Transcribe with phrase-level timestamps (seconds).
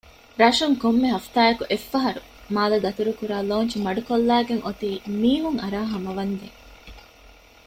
[0.41, 2.21] ރަށުން ކޮންމެ ހަފްތާއަކު އެއްފަހަރު
[2.55, 4.89] މާލެ ދަތުރު ކުރާ ލޯންޗު މަޑުކޮށްލައިގެންއޮތީ
[5.21, 6.57] މީހުންއަރާ ހަމަވަންދެން